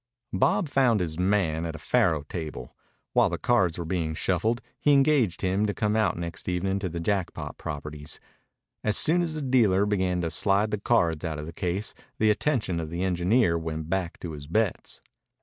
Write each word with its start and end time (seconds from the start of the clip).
Bob 0.33 0.67
found 0.67 0.99
his 0.99 1.19
man 1.19 1.63
at 1.63 1.75
a 1.75 1.77
faro 1.77 2.23
table. 2.23 2.75
While 3.13 3.29
the 3.29 3.37
cards 3.37 3.77
were 3.77 3.85
being 3.85 4.15
shuffled, 4.15 4.59
he 4.79 4.93
engaged 4.93 5.41
him 5.41 5.67
to 5.67 5.75
come 5.75 5.95
out 5.95 6.17
next 6.17 6.49
evening 6.49 6.79
to 6.79 6.89
the 6.89 6.99
Jackpot 6.99 7.59
properties. 7.59 8.19
As 8.83 8.97
soon 8.97 9.21
as 9.21 9.35
the 9.35 9.43
dealer 9.43 9.85
began 9.85 10.21
to 10.21 10.31
slide 10.31 10.71
the 10.71 10.79
cards 10.81 11.23
out 11.23 11.37
of 11.37 11.45
the 11.45 11.53
case 11.53 11.93
the 12.17 12.31
attention 12.31 12.79
of 12.79 12.89
the 12.89 13.03
engineer 13.03 13.59
went 13.59 13.91
back 13.91 14.19
to 14.21 14.31
his 14.31 14.47
bets. 14.47 15.03